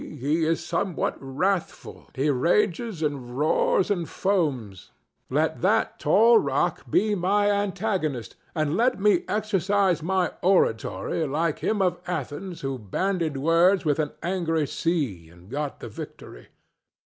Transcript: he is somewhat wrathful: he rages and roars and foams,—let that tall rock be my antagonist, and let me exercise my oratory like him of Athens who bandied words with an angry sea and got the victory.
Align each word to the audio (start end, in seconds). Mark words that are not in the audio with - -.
he 0.17 0.43
is 0.45 0.65
somewhat 0.65 1.15
wrathful: 1.19 2.09
he 2.15 2.27
rages 2.27 3.03
and 3.03 3.37
roars 3.37 3.91
and 3.91 4.09
foams,—let 4.09 5.61
that 5.61 5.99
tall 5.99 6.39
rock 6.39 6.81
be 6.89 7.13
my 7.13 7.51
antagonist, 7.51 8.35
and 8.55 8.75
let 8.75 8.99
me 8.99 9.23
exercise 9.27 10.01
my 10.01 10.31
oratory 10.41 11.27
like 11.27 11.59
him 11.59 11.83
of 11.83 11.99
Athens 12.07 12.61
who 12.61 12.79
bandied 12.79 13.37
words 13.37 13.85
with 13.85 13.99
an 13.99 14.11
angry 14.23 14.65
sea 14.65 15.29
and 15.29 15.51
got 15.51 15.81
the 15.81 15.87
victory. 15.87 16.47